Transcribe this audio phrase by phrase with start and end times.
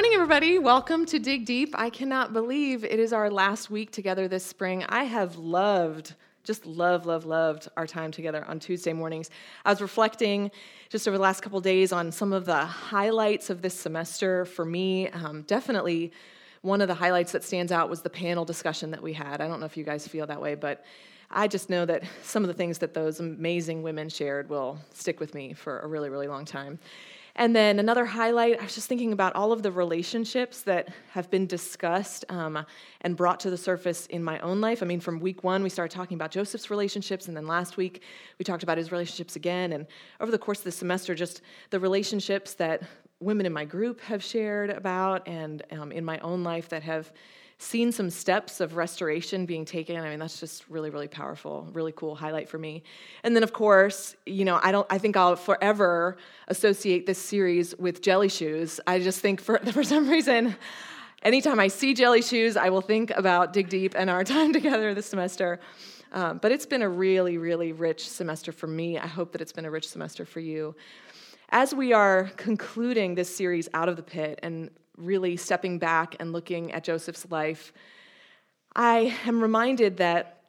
[0.00, 0.58] morning, everybody.
[0.58, 1.74] Welcome to Dig Deep.
[1.76, 4.82] I cannot believe it is our last week together this spring.
[4.88, 9.28] I have loved, just love, love, loved our time together on Tuesday mornings.
[9.62, 10.52] I was reflecting
[10.88, 14.64] just over the last couple days on some of the highlights of this semester for
[14.64, 15.10] me.
[15.10, 16.12] Um, definitely
[16.62, 19.42] one of the highlights that stands out was the panel discussion that we had.
[19.42, 20.82] I don't know if you guys feel that way, but
[21.30, 25.20] I just know that some of the things that those amazing women shared will stick
[25.20, 26.78] with me for a really, really long time.
[27.40, 31.30] And then another highlight, I was just thinking about all of the relationships that have
[31.30, 32.66] been discussed um,
[33.00, 34.82] and brought to the surface in my own life.
[34.82, 38.02] I mean, from week one, we started talking about Joseph's relationships, and then last week,
[38.38, 39.72] we talked about his relationships again.
[39.72, 39.86] And
[40.20, 41.40] over the course of the semester, just
[41.70, 42.82] the relationships that
[43.20, 47.10] women in my group have shared about and um, in my own life that have
[47.60, 49.94] seen some steps of restoration being taken.
[49.94, 52.82] I mean, that's just really, really powerful, really cool highlight for me.
[53.22, 54.86] And then, of course, you know, I don't.
[54.88, 56.16] I think I'll forever
[56.48, 58.80] associate this series with jelly shoes.
[58.86, 60.56] I just think for for some reason.
[61.22, 64.94] Anytime I see jelly shoes, I will think about Dig Deep and our time together
[64.94, 65.60] this semester.
[66.12, 68.98] Um, but it's been a really, really rich semester for me.
[68.98, 70.74] I hope that it's been a rich semester for you.
[71.50, 74.70] As we are concluding this series out of the pit and
[75.00, 77.72] really stepping back and looking at Joseph's life,
[78.76, 80.42] I am reminded that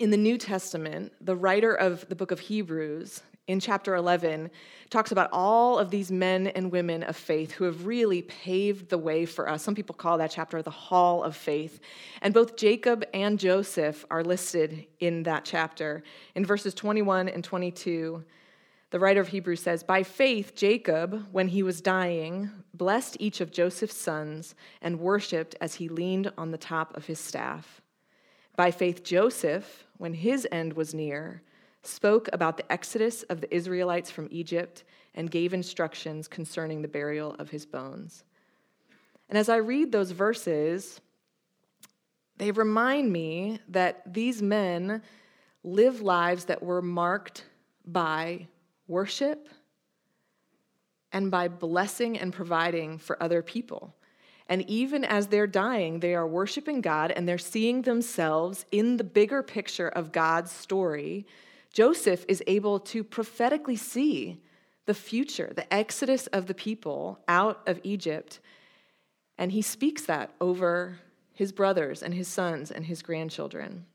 [0.00, 4.50] in the New Testament, the writer of the book of Hebrews, in chapter 11,
[4.88, 8.98] talks about all of these men and women of faith who have really paved the
[8.98, 9.62] way for us.
[9.62, 11.80] Some people call that chapter the Hall of Faith.
[12.20, 16.04] And both Jacob and Joseph are listed in that chapter.
[16.34, 18.24] In verses 21 and 22,
[18.92, 23.50] the writer of Hebrews says, By faith, Jacob, when he was dying, blessed each of
[23.50, 27.80] Joseph's sons and worshiped as he leaned on the top of his staff.
[28.54, 31.42] By faith, Joseph, when his end was near,
[31.82, 34.84] spoke about the exodus of the Israelites from Egypt
[35.14, 38.24] and gave instructions concerning the burial of his bones.
[39.30, 41.00] And as I read those verses,
[42.36, 45.00] they remind me that these men
[45.64, 47.46] live lives that were marked
[47.86, 48.48] by
[48.92, 49.48] worship
[51.10, 53.94] and by blessing and providing for other people.
[54.48, 59.04] And even as they're dying, they are worshiping God and they're seeing themselves in the
[59.04, 61.26] bigger picture of God's story.
[61.72, 64.42] Joseph is able to prophetically see
[64.84, 68.40] the future, the exodus of the people out of Egypt.
[69.38, 70.98] And he speaks that over
[71.32, 73.86] his brothers and his sons and his grandchildren.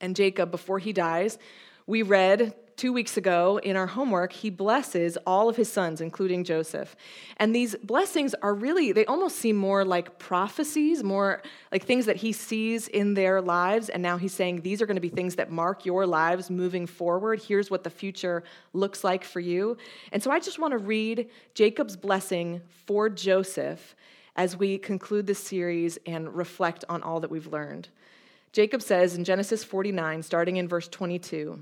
[0.00, 1.38] And Jacob, before he dies,
[1.86, 6.44] we read two weeks ago in our homework, he blesses all of his sons, including
[6.44, 6.96] Joseph.
[7.36, 12.16] And these blessings are really, they almost seem more like prophecies, more like things that
[12.16, 13.88] he sees in their lives.
[13.88, 16.86] And now he's saying, these are going to be things that mark your lives moving
[16.86, 17.40] forward.
[17.40, 19.76] Here's what the future looks like for you.
[20.12, 23.94] And so I just want to read Jacob's blessing for Joseph
[24.36, 27.88] as we conclude this series and reflect on all that we've learned.
[28.52, 31.60] Jacob says in Genesis 49, starting in verse 22,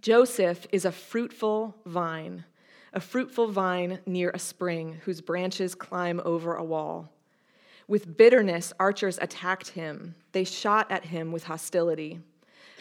[0.00, 2.44] Joseph is a fruitful vine,
[2.92, 7.12] a fruitful vine near a spring whose branches climb over a wall.
[7.88, 10.14] With bitterness, archers attacked him.
[10.32, 12.20] They shot at him with hostility.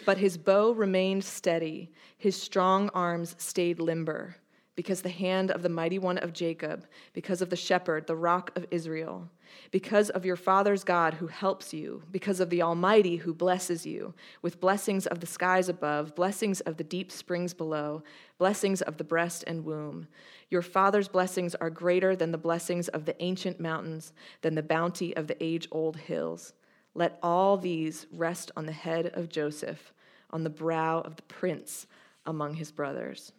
[0.06, 4.36] But his bow remained steady, his strong arms stayed limber,
[4.78, 8.52] because the hand of the mighty one of Jacob, because of the shepherd, the rock
[8.56, 9.28] of Israel,
[9.72, 14.14] because of your father's God who helps you, because of the Almighty who blesses you,
[14.44, 18.04] with blessings of the skies above, blessings of the deep springs below,
[18.38, 20.08] blessings of the breast and womb.
[20.52, 24.14] Your father's blessings are greater than the blessings of the ancient mountains,
[24.44, 26.54] than the bounty of the age old hills.
[26.94, 29.92] Let all these rest on the head of Joseph,
[30.30, 31.88] on the brow of the prince
[32.28, 33.32] among his brothers.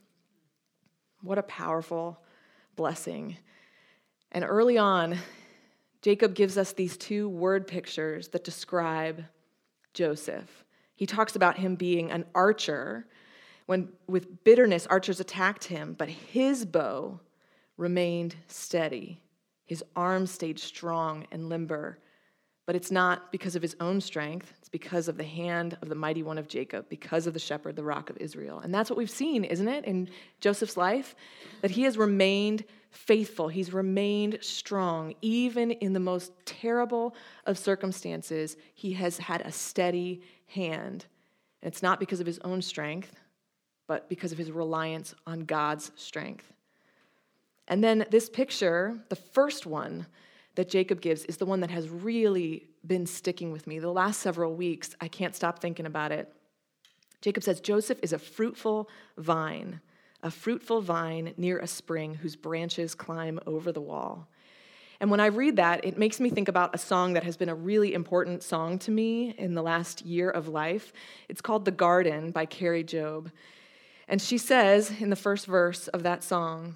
[1.23, 2.21] What a powerful
[2.77, 3.37] blessing.
[4.31, 5.19] And early on,
[6.03, 9.25] Jacob gives us these two word pictures that describe
[9.95, 10.65] Joseph.
[10.95, 13.07] He talks about him being an archer.
[13.67, 17.21] When with bitterness, archers attacked him, but his bow
[17.77, 19.21] remained steady.
[19.65, 21.99] His arms stayed strong and limber.
[22.69, 25.95] But it's not because of his own strength, it's because of the hand of the
[25.95, 28.61] mighty one of Jacob, because of the shepherd, the rock of Israel.
[28.61, 30.11] And that's what we've seen, isn't it, in
[30.41, 31.17] Joseph's life?
[31.63, 35.15] That he has remained faithful, he's remained strong.
[35.23, 37.15] Even in the most terrible
[37.47, 41.07] of circumstances, he has had a steady hand.
[41.63, 43.17] And it's not because of his own strength,
[43.87, 46.53] but because of his reliance on God's strength.
[47.67, 50.05] And then this picture, the first one,
[50.59, 53.79] that Jacob gives is the one that has really been sticking with me.
[53.79, 56.35] The last several weeks, I can't stop thinking about it.
[57.21, 59.81] Jacob says Joseph is a fruitful vine,
[60.21, 64.27] a fruitful vine near a spring whose branches climb over the wall.
[64.99, 67.49] And when I read that, it makes me think about a song that has been
[67.49, 70.93] a really important song to me in the last year of life.
[71.29, 73.31] It's called The Garden by Kari Jobe.
[74.09, 76.75] And she says in the first verse of that song,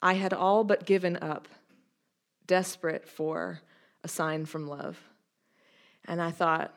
[0.00, 1.46] I had all but given up,
[2.46, 3.60] desperate for
[4.04, 4.98] a sign from love.
[6.06, 6.74] And I thought,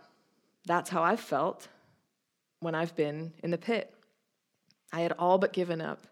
[0.65, 1.67] that's how I've felt
[2.59, 3.93] when I've been in the pit.
[4.91, 6.07] I had all but given up,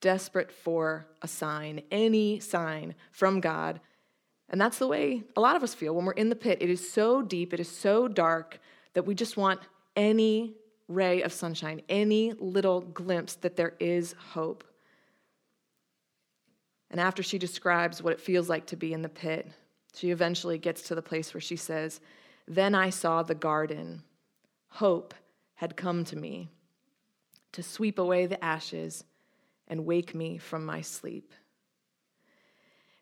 [0.00, 3.80] desperate for a sign, any sign from God.
[4.48, 6.58] And that's the way a lot of us feel when we're in the pit.
[6.60, 8.58] It is so deep, it is so dark
[8.94, 9.60] that we just want
[9.96, 10.54] any
[10.88, 14.64] ray of sunshine, any little glimpse that there is hope.
[16.90, 19.48] And after she describes what it feels like to be in the pit,
[19.94, 22.00] she eventually gets to the place where she says,
[22.46, 24.02] Then I saw the garden.
[24.68, 25.14] Hope
[25.54, 26.48] had come to me
[27.52, 29.04] to sweep away the ashes
[29.68, 31.32] and wake me from my sleep.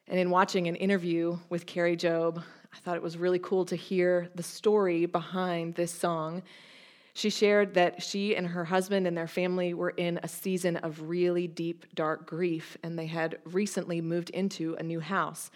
[0.07, 2.43] And in watching an interview with Kari Jobe,
[2.73, 6.43] I thought it was really cool to hear the story behind this song
[7.19, 11.03] she shared that she and her husband and their family were in a season of
[11.03, 15.51] really deep, dark grief, and they had recently moved into a new house.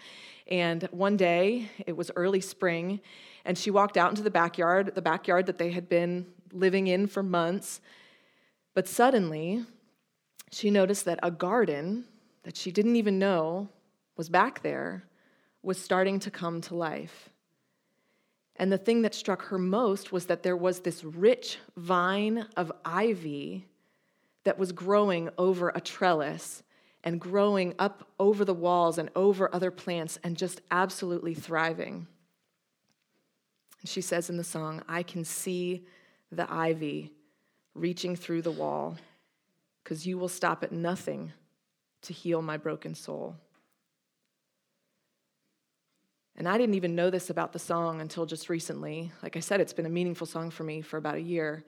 [0.47, 2.99] And one day, it was early spring,
[3.45, 7.07] and she walked out into the backyard, the backyard that they had been living in
[7.07, 7.79] for months.
[8.73, 9.63] But suddenly,
[10.51, 12.03] she noticed that a garden
[12.43, 13.69] that she didn't even know
[14.17, 15.05] was back there
[15.61, 17.29] was starting to come to life.
[18.55, 22.71] And the thing that struck her most was that there was this rich vine of
[22.85, 23.65] ivy
[24.43, 26.63] that was growing over a trellis
[27.03, 32.07] and growing up over the walls and over other plants and just absolutely thriving.
[33.81, 35.85] And she says in the song, I can see
[36.31, 37.11] the ivy
[37.73, 38.97] reaching through the wall
[39.83, 41.33] because you will stop at nothing
[42.03, 43.35] to heal my broken soul.
[46.35, 49.11] And I didn't even know this about the song until just recently.
[49.21, 51.63] Like I said, it's been a meaningful song for me for about a year.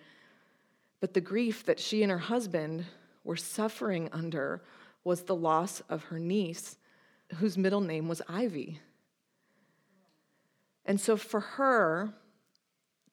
[0.99, 2.85] But the grief that she and her husband
[3.23, 4.63] were suffering under
[5.03, 6.77] was the loss of her niece,
[7.35, 8.79] whose middle name was Ivy.
[10.85, 12.13] And so for her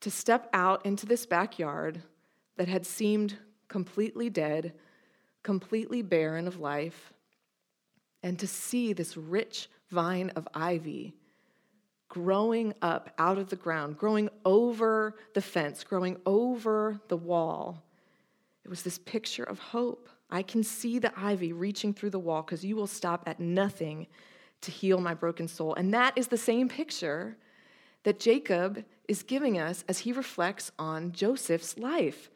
[0.00, 2.02] to step out into this backyard
[2.56, 3.36] that had seemed
[3.68, 4.72] completely dead,
[5.42, 7.12] completely barren of life,
[8.22, 11.14] and to see this rich vine of ivy
[12.12, 17.82] growing up out of the ground, growing over the fence, growing over the wall.
[18.66, 20.10] It was this picture of hope.
[20.28, 24.08] I can see the ivy reaching through the wall because you will stop at nothing
[24.60, 25.72] to heal my broken soul.
[25.74, 27.38] And that is the same picture
[28.02, 32.30] that Jacob is giving us as he reflects on Joseph's life.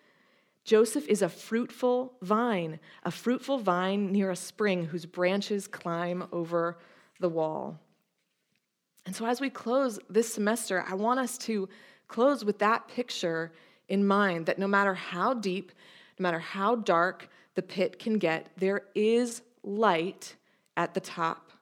[0.64, 6.78] Joseph is a fruitful vine, a fruitful vine near a spring whose branches climb over
[7.20, 7.78] the wall.
[9.06, 11.68] And so, as we close this semester, I want us to
[12.08, 13.52] close with that picture
[13.88, 15.70] in mind that no matter how deep,
[16.18, 20.34] no matter how dark the pit can get, there is light
[20.76, 21.52] at the top.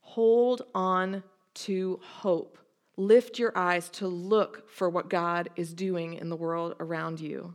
[0.00, 2.58] Hold on to hope.
[2.96, 7.54] Lift your eyes to look for what God is doing in the world around you.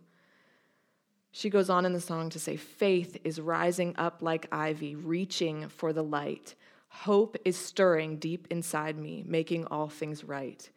[1.31, 5.69] She goes on in the song to say, Faith is rising up like ivy, reaching
[5.69, 6.55] for the light.
[6.91, 10.69] Hope is stirring deep inside me, making all things right.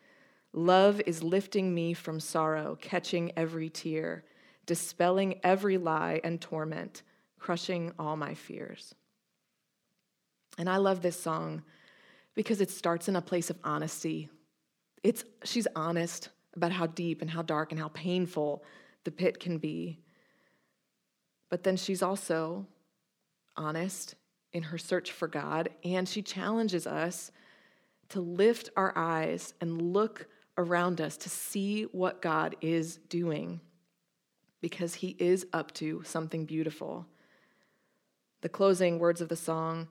[0.53, 4.25] Love is lifting me from sorrow, catching every tear,
[4.65, 7.03] dispelling every lie and torment,
[7.39, 8.95] crushing all my fears.
[10.57, 11.65] And I love this song
[12.35, 14.31] because it starts in a place of honesty.
[15.03, 18.65] It's, she's honest about how deep and how dark and how painful
[19.03, 19.99] the pit can be.
[21.51, 22.67] But then she's also
[23.57, 24.15] honest
[24.55, 27.31] in her search for God, and she challenges us
[28.09, 33.61] to lift our eyes and look around us to see what God is doing
[34.61, 37.07] because he is up to something beautiful.
[38.41, 39.89] The closing words of the song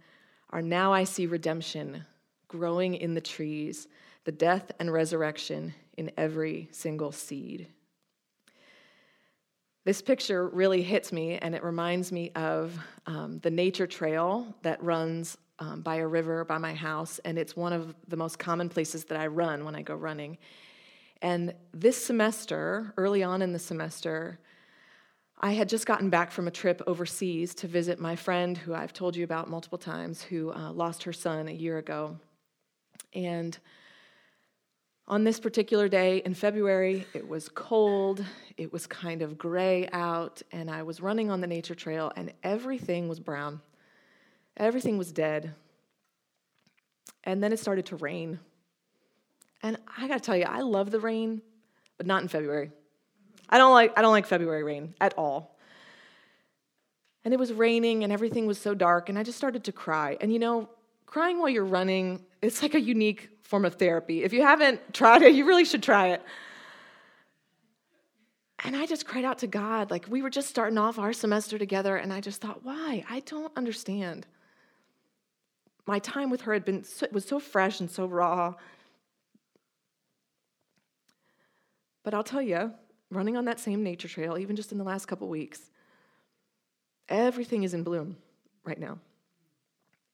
[0.50, 2.06] are Now I see redemption
[2.48, 3.88] growing in the trees,
[4.24, 7.68] the death and resurrection in every single seed.
[9.86, 14.82] This picture really hits me, and it reminds me of um, the nature trail that
[14.82, 18.70] runs um, by a river by my house, and it's one of the most common
[18.70, 20.38] places that I run when I go running.
[21.22, 24.40] And this semester, early on in the semester,
[25.40, 28.94] I had just gotten back from a trip overseas to visit my friend who I've
[28.94, 32.18] told you about multiple times, who uh, lost her son a year ago.
[33.14, 33.58] And
[35.08, 38.26] on this particular day in February, it was cold,
[38.58, 42.32] it was kind of gray out, and I was running on the nature trail, and
[42.42, 43.62] everything was brown.
[44.56, 45.54] Everything was dead.
[47.24, 48.40] And then it started to rain.
[49.62, 51.42] And I got to tell you, I love the rain,
[51.98, 52.72] but not in February.
[53.50, 55.58] I don't like I don't like February rain at all.
[57.26, 60.18] And it was raining and everything was so dark and I just started to cry.
[60.20, 60.70] And you know,
[61.06, 64.24] crying while you're running, it's like a unique form of therapy.
[64.24, 66.22] If you haven't tried it, you really should try it.
[68.66, 69.92] And I just cried out to God.
[69.92, 73.04] Like we were just starting off our semester together, and I just thought, why?
[73.10, 74.26] I don't understand.
[75.86, 78.54] My time with her had been was so fresh and so raw.
[82.04, 82.74] But I'll tell you,
[83.10, 85.70] running on that same nature trail, even just in the last couple weeks,
[87.10, 88.18] everything is in bloom
[88.64, 89.00] right now.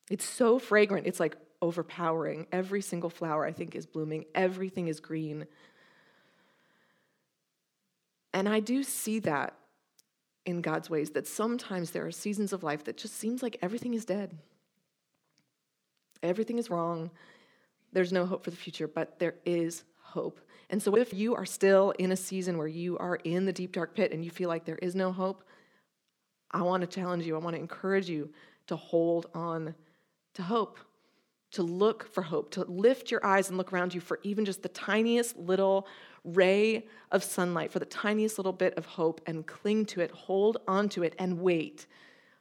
[0.10, 1.06] It's so fragrant.
[1.06, 2.48] It's like overpowering.
[2.52, 4.26] Every single flower, I think, is blooming.
[4.34, 5.46] Everything is green.
[8.34, 9.56] And I do see that
[10.46, 13.94] in God's ways, that sometimes there are seasons of life that just seems like everything
[13.94, 14.38] is dead.
[16.24, 17.12] Everything is wrong.
[17.92, 20.40] There's no hope for the future, but there is hope.
[20.70, 23.72] And so, if you are still in a season where you are in the deep,
[23.72, 25.44] dark pit and you feel like there is no hope,
[26.52, 28.30] I want to challenge you, I want to encourage you
[28.68, 29.74] to hold on
[30.36, 30.78] to hope,
[31.52, 34.62] to look for hope, to lift your eyes and look around you for even just
[34.62, 35.88] the tiniest little
[36.24, 40.58] ray of sunlight, for the tiniest little bit of hope, and cling to it, hold
[40.68, 41.88] on to it, and wait.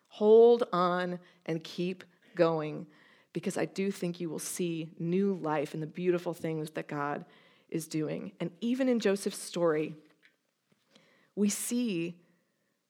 [0.09, 2.87] Hold on and keep going
[3.33, 7.25] because I do think you will see new life and the beautiful things that God
[7.69, 8.33] is doing.
[8.41, 9.95] And even in Joseph's story,
[11.37, 12.17] we see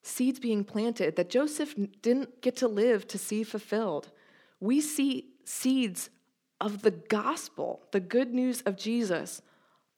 [0.03, 4.11] seeds being planted that Joseph didn't get to live to see fulfilled.
[4.61, 6.11] We see seeds
[6.61, 9.43] of the gospel, the good news of Jesus,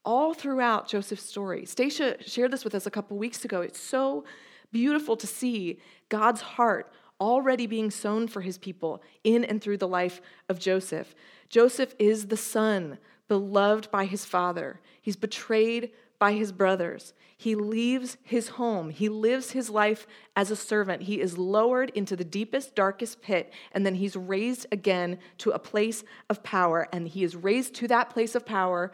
[0.05, 1.65] all throughout Joseph's story.
[1.65, 3.61] Stacia shared this with us a couple weeks ago.
[3.61, 4.25] It's so
[4.73, 5.79] beautiful to see
[6.09, 11.15] God's heart already being sown for his people in and through the life of Joseph.
[11.49, 14.81] Joseph is the son, beloved by his father.
[15.03, 17.15] He's betrayed by his brothers.
[17.37, 18.91] He leaves his home.
[18.91, 21.03] He lives his life as a servant.
[21.03, 25.59] He is lowered into the deepest, darkest pit, and then he's raised again to a
[25.59, 26.87] place of power.
[26.93, 28.93] And he is raised to that place of power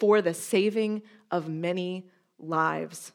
[0.00, 3.12] for the saving of many lives.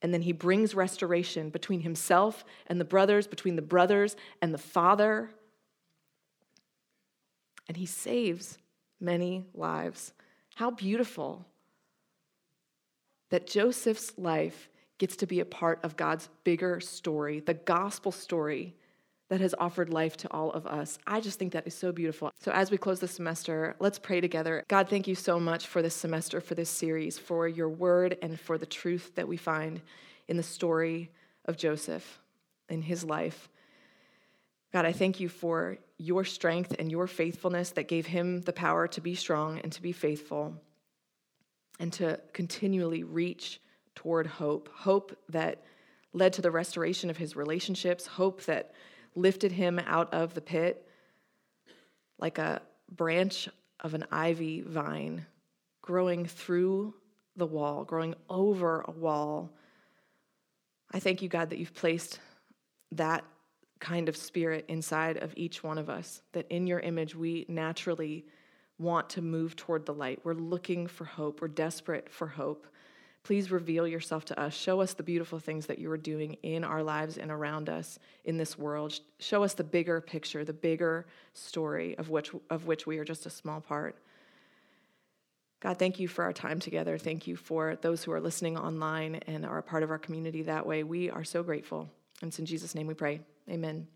[0.00, 4.58] And then he brings restoration between himself and the brothers, between the brothers and the
[4.58, 5.30] father.
[7.66, 8.58] And he saves
[9.00, 10.12] many lives.
[10.54, 11.44] How beautiful
[13.30, 14.68] that Joseph's life
[14.98, 18.74] gets to be a part of God's bigger story, the gospel story
[19.28, 20.98] that has offered life to all of us.
[21.06, 22.30] I just think that is so beautiful.
[22.40, 24.64] So, as we close the semester, let's pray together.
[24.68, 28.38] God, thank you so much for this semester, for this series, for your word, and
[28.38, 29.80] for the truth that we find
[30.28, 31.10] in the story
[31.44, 32.20] of Joseph
[32.68, 33.48] in his life.
[34.72, 38.86] God, I thank you for your strength and your faithfulness that gave him the power
[38.88, 40.60] to be strong and to be faithful
[41.78, 43.60] and to continually reach
[43.94, 44.68] toward hope.
[44.72, 45.62] Hope that
[46.12, 48.72] led to the restoration of his relationships, hope that
[49.14, 50.86] lifted him out of the pit
[52.18, 53.48] like a branch
[53.80, 55.26] of an ivy vine
[55.82, 56.94] growing through
[57.36, 59.52] the wall, growing over a wall.
[60.92, 62.20] I thank you, God, that you've placed
[62.92, 63.24] that
[63.78, 68.24] kind of spirit inside of each one of us, that in your image we naturally
[68.78, 70.20] want to move toward the light.
[70.24, 72.66] We're looking for hope, we're desperate for hope.
[73.22, 74.54] Please reveal yourself to us.
[74.54, 77.98] Show us the beautiful things that you are doing in our lives and around us
[78.24, 79.00] in this world.
[79.18, 83.26] Show us the bigger picture, the bigger story of which, of which we are just
[83.26, 83.96] a small part.
[85.58, 86.98] God, thank you for our time together.
[86.98, 90.42] Thank you for those who are listening online and are a part of our community
[90.42, 90.84] that way.
[90.84, 91.90] We are so grateful.
[92.22, 93.22] And it's in Jesus' name we pray.
[93.50, 93.88] Amen.